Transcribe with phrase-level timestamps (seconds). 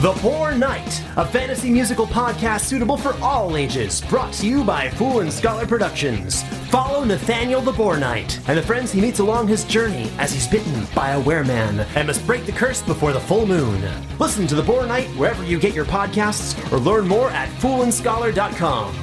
[0.00, 4.88] The Boar Knight, a fantasy musical podcast suitable for all ages, brought to you by
[4.90, 6.44] Fool and Scholar Productions.
[6.70, 10.46] Follow Nathaniel the Boar Knight and the friends he meets along his journey as he's
[10.46, 13.82] bitten by a wereman and must break the curse before the full moon.
[14.20, 18.94] Listen to The Boar Knight wherever you get your podcasts or learn more at foolandscholar.com.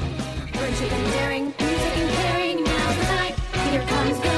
[0.54, 3.38] And daring, music and caring, now's the night.
[3.70, 4.35] Here comes the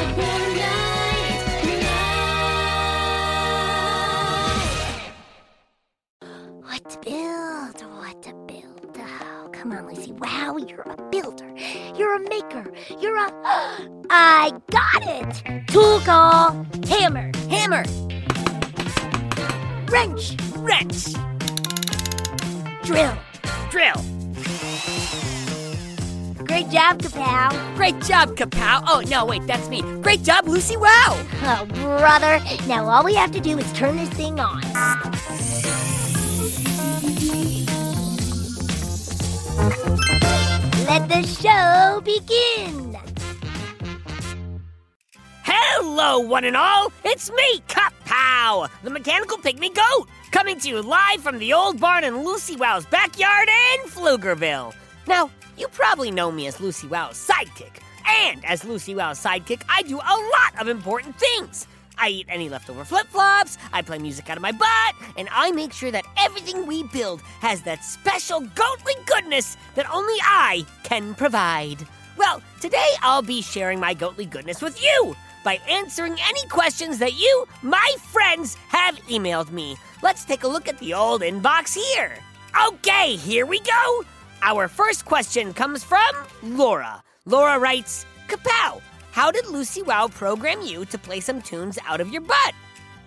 [8.08, 8.98] What to build?
[8.98, 10.14] Oh, come on, Lucy.
[10.14, 11.54] Wow, you're a builder.
[11.94, 12.72] You're a maker.
[13.02, 13.30] You're a.
[14.10, 15.68] I got it!
[15.68, 16.66] Tool call.
[16.88, 17.32] Hammer.
[17.50, 17.84] Hammer.
[19.92, 20.38] Wrench.
[20.56, 21.16] Wrench!
[22.86, 23.18] Drill.
[23.72, 24.02] Drill!
[26.46, 27.76] Great job, Kapow.
[27.76, 28.84] Great job, Kapow!
[28.88, 29.82] Oh, no, wait, that's me.
[30.02, 31.22] Great job, Lucy Wow!
[31.44, 32.40] Oh, brother.
[32.68, 34.62] Now all we have to do is turn this thing on.
[40.98, 42.98] Let the show begin.
[45.44, 46.92] Hello, one and all!
[47.06, 52.04] It's me, Kapow, the mechanical pygmy goat, coming to you live from the old barn
[52.04, 54.74] in Lucy Wow's backyard in Pflugerville.
[55.08, 59.84] Now, you probably know me as Lucy Wow's sidekick, and as Lucy Wow's sidekick, I
[59.84, 61.68] do a lot of important things.
[61.98, 65.52] I eat any leftover flip flops, I play music out of my butt, and I
[65.52, 71.16] make sure that everything we build has that special goatly goodness that only I can
[71.16, 71.86] provide.
[72.18, 77.14] Well, today I'll be sharing my goatly goodness with you by answering any questions that
[77.14, 79.78] you, my friends, have emailed me.
[80.02, 82.18] Let's take a look at the old inbox here.
[82.68, 84.04] Okay, here we go.
[84.42, 86.12] Our first question comes from
[86.44, 87.04] Laura.
[87.26, 88.82] Laura writes, Kapow,
[89.18, 92.54] how did Lucy Wow program you to play some tunes out of your butt?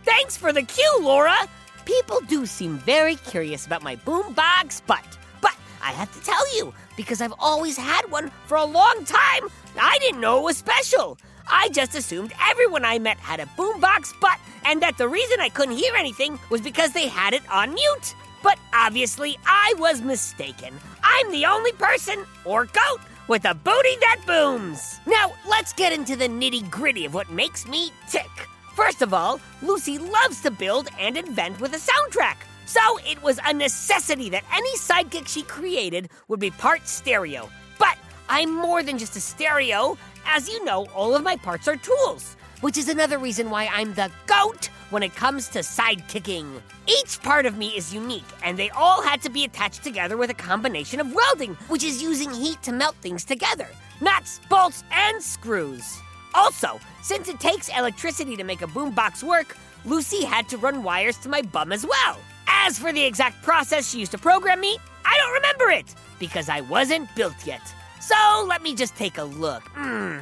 [0.02, 1.36] Thanks for the cue, Laura.
[1.84, 5.06] People do seem very curious about my boombox butt.
[5.40, 9.48] But I have to tell you, because I've always had one for a long time,
[9.80, 11.16] I didn't know it was special.
[11.48, 15.48] I just assumed everyone I met had a boombox butt, and that the reason I
[15.48, 18.16] couldn't hear anything was because they had it on mute.
[18.42, 20.74] But obviously, I was mistaken.
[21.04, 24.98] I'm the only person, or goat, with a booty that booms.
[25.06, 28.28] Now, let's get into the nitty gritty of what makes me tick.
[28.74, 32.38] First of all, Lucy loves to build and invent with a soundtrack.
[32.66, 37.48] So it was a necessity that any sidekick she created would be part stereo.
[37.78, 37.96] But
[38.28, 39.96] I'm more than just a stereo.
[40.26, 43.94] As you know, all of my parts are tools, which is another reason why I'm
[43.94, 46.60] the GOAT when it comes to sidekicking.
[46.86, 50.30] Each part of me is unique, and they all had to be attached together with
[50.30, 53.68] a combination of welding, which is using heat to melt things together
[54.00, 55.98] nuts, bolts, and screws.
[56.34, 61.16] Also, since it takes electricity to make a boombox work, Lucy had to run wires
[61.18, 62.18] to my bum as well.
[62.46, 66.48] As for the exact process she used to program me, I don't remember it because
[66.48, 67.62] I wasn't built yet.
[68.00, 69.62] So let me just take a look.
[69.74, 70.18] Hmm.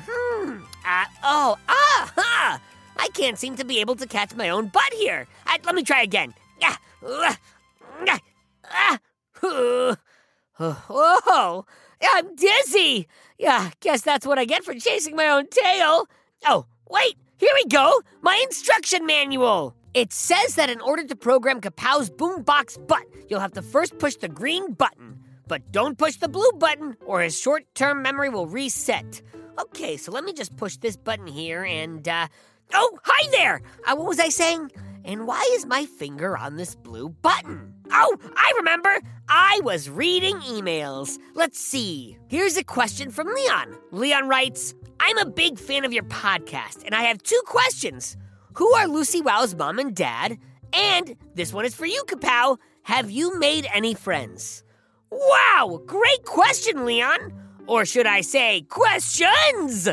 [0.84, 2.60] Uh, oh, ah, ha!
[2.98, 5.26] I can't seem to be able to catch my own butt here.
[5.46, 6.34] Uh, let me try again.
[10.60, 11.64] Oh,
[12.02, 13.06] I'm dizzy.
[13.38, 16.08] Yeah, guess that's what I get for chasing my own tail.
[16.46, 18.00] Oh, wait, here we go.
[18.20, 19.74] My instruction manual.
[19.94, 24.16] It says that in order to program Kapow's boombox butt, you'll have to first push
[24.16, 25.20] the green button.
[25.46, 29.22] But don't push the blue button, or his short term memory will reset.
[29.58, 32.28] Okay, so let me just push this button here and, uh.
[32.72, 33.62] Oh, hi there!
[33.86, 34.70] Uh, what was I saying?
[35.04, 37.72] And why is my finger on this blue button?
[37.90, 39.00] Oh, I remember!
[39.28, 41.18] I was reading emails.
[41.34, 42.18] Let's see.
[42.28, 43.76] Here's a question from Leon.
[43.90, 48.16] Leon writes I'm a big fan of your podcast, and I have two questions.
[48.54, 50.38] Who are Lucy Wow's mom and dad?
[50.72, 52.58] And this one is for you, Kapow.
[52.82, 54.62] Have you made any friends?
[55.10, 57.32] Wow, great question, Leon.
[57.66, 59.88] Or should I say, questions?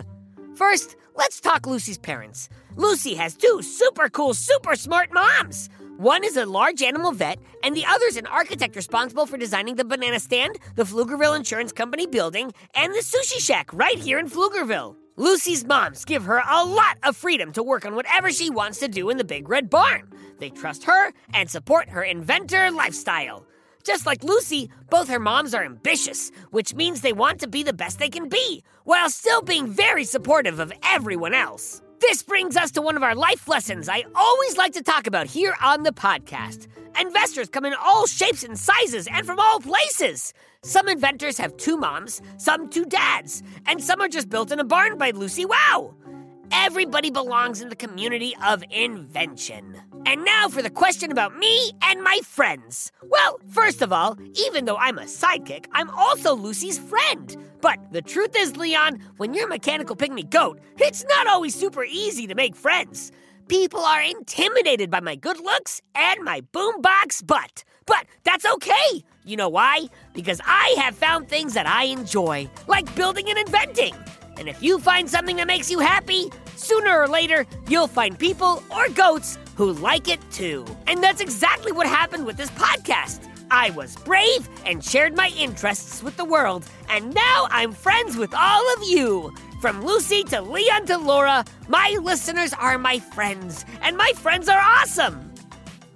[0.55, 2.49] First, let's talk Lucy's parents.
[2.77, 5.69] Lucy has two super cool, super smart moms.
[5.97, 9.75] One is a large animal vet, and the other is an architect responsible for designing
[9.75, 14.29] the banana stand, the Pflugerville Insurance Company building, and the sushi shack right here in
[14.29, 14.97] Pflugerville.
[15.15, 18.89] Lucy's moms give her a lot of freedom to work on whatever she wants to
[18.89, 20.11] do in the big red barn.
[20.39, 23.47] They trust her and support her inventor lifestyle.
[23.85, 27.71] Just like Lucy, both her moms are ambitious, which means they want to be the
[27.71, 31.81] best they can be, while still being very supportive of everyone else.
[31.99, 35.27] This brings us to one of our life lessons I always like to talk about
[35.27, 36.67] here on the podcast.
[36.99, 40.33] Investors come in all shapes and sizes and from all places.
[40.61, 44.63] Some inventors have two moms, some two dads, and some are just built in a
[44.65, 45.93] barn by Lucy Wow.
[46.51, 49.81] Everybody belongs in the community of invention.
[50.07, 52.91] And now for the question about me and my friends.
[53.03, 57.35] Well, first of all, even though I'm a sidekick, I'm also Lucy's friend.
[57.59, 61.83] But the truth is, Leon, when you're a mechanical pygmy goat, it's not always super
[61.83, 63.11] easy to make friends.
[63.47, 67.63] People are intimidated by my good looks and my boombox butt.
[67.87, 69.03] But that's okay.
[69.25, 69.85] You know why?
[70.13, 73.95] Because I have found things that I enjoy, like building and inventing.
[74.37, 78.63] And if you find something that makes you happy, sooner or later, you'll find people
[78.69, 80.65] or goats who like it too.
[80.87, 83.27] And that's exactly what happened with this podcast.
[83.51, 88.33] I was brave and shared my interests with the world, and now I'm friends with
[88.33, 89.33] all of you.
[89.61, 94.59] From Lucy to Leon to Laura, my listeners are my friends, and my friends are
[94.59, 95.31] awesome.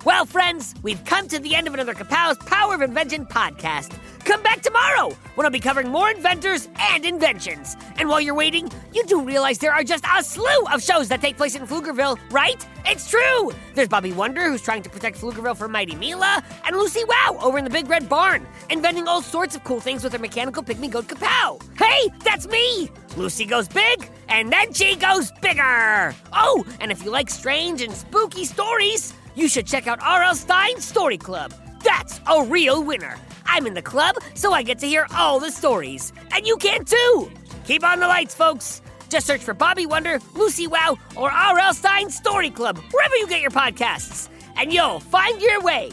[0.05, 3.97] Well, friends, we've come to the end of another Kapow's Power of Invention podcast.
[4.29, 7.75] Come back tomorrow when I'll be covering more inventors and inventions.
[7.97, 11.19] And while you're waiting, you do realize there are just a slew of shows that
[11.19, 12.63] take place in Pflugerville, right?
[12.85, 13.51] It's true!
[13.73, 17.57] There's Bobby Wonder, who's trying to protect Pflugerville from Mighty Mila, and Lucy Wow over
[17.57, 20.91] in the Big Red Barn, inventing all sorts of cool things with her mechanical pygmy
[20.91, 21.59] goat Kapow.
[21.75, 22.91] Hey, that's me!
[23.17, 26.13] Lucy goes big, and then she goes bigger!
[26.33, 30.35] Oh, and if you like strange and spooky stories, you should check out R.L.
[30.35, 31.51] Stine's Story Club.
[31.83, 33.17] That's a real winner.
[33.51, 36.13] I'm in the club, so I get to hear all the stories.
[36.31, 37.31] And you can too!
[37.65, 38.81] Keep on the lights, folks.
[39.09, 41.73] Just search for Bobby Wonder, Lucy Wow, or R.L.
[41.73, 45.91] Stine's Story Club, wherever you get your podcasts, and you'll find your way.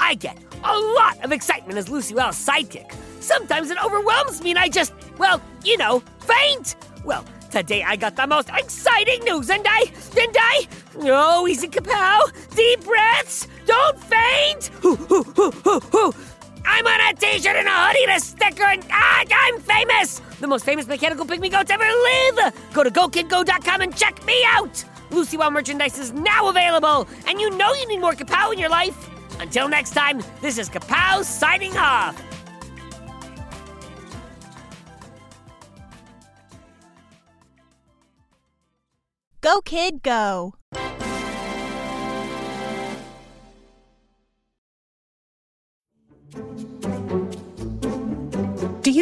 [0.00, 2.92] I get a lot of excitement as Lucy Wow's sidekick.
[3.20, 6.74] Sometimes it overwhelms me and I just, well, you know, faint.
[7.04, 9.84] Well, today I got the most exciting news and I,
[10.20, 10.66] and I,
[11.02, 14.66] oh, easy kapow, deep breaths, don't faint.
[14.82, 16.14] Hoo, hoo, hoo, hoo, hoo.
[16.64, 20.20] I'm on a t-shirt and a hoodie and a sticker and ah, I'm famous!
[20.40, 22.54] The most famous mechanical pygmy goats ever live!
[22.72, 24.84] Go to GoKidGo.com and check me out!
[25.10, 28.68] Lucy Wow merchandise is now available, and you know you need more Kapow in your
[28.68, 29.08] life.
[29.40, 32.22] Until next time, this is Kapow signing off.
[39.40, 40.54] Go, kid, go.